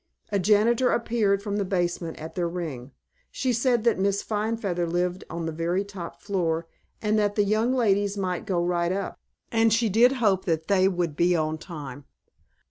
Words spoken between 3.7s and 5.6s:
that Miss Finefeather lived on the